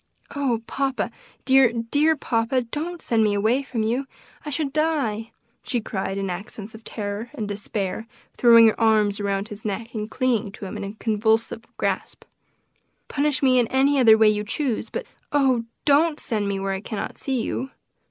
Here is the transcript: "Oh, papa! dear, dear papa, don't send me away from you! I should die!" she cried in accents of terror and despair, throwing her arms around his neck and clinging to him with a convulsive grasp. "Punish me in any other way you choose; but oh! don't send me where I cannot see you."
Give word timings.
"Oh, 0.35 0.63
papa! 0.65 1.11
dear, 1.45 1.71
dear 1.71 2.15
papa, 2.15 2.61
don't 2.63 3.03
send 3.03 3.23
me 3.23 3.35
away 3.35 3.61
from 3.61 3.83
you! 3.83 4.07
I 4.43 4.49
should 4.49 4.73
die!" 4.73 5.31
she 5.61 5.79
cried 5.79 6.17
in 6.17 6.27
accents 6.27 6.73
of 6.73 6.83
terror 6.83 7.29
and 7.35 7.47
despair, 7.47 8.07
throwing 8.35 8.65
her 8.65 8.79
arms 8.81 9.19
around 9.19 9.49
his 9.49 9.63
neck 9.63 9.93
and 9.93 10.09
clinging 10.09 10.53
to 10.53 10.65
him 10.65 10.73
with 10.73 10.85
a 10.85 10.95
convulsive 10.99 11.65
grasp. 11.77 12.23
"Punish 13.09 13.43
me 13.43 13.59
in 13.59 13.67
any 13.67 13.99
other 13.99 14.17
way 14.17 14.27
you 14.29 14.43
choose; 14.43 14.89
but 14.89 15.05
oh! 15.31 15.65
don't 15.85 16.19
send 16.19 16.47
me 16.47 16.59
where 16.59 16.73
I 16.73 16.81
cannot 16.81 17.19
see 17.19 17.39
you." 17.39 17.69